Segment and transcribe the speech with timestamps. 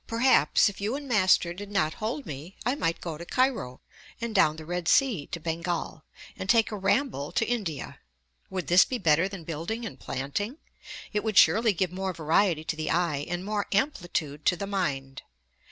[0.07, 3.81] Perhaps, if you and master did not hold me, I might go to Cairo,
[4.19, 6.03] and down the Red Sea to Bengal,
[6.35, 7.99] and take a ramble to India.
[8.49, 10.57] Would this be better than building and planting?
[11.13, 15.21] It would surely give more variety to the eye, and more amplitude to the mind.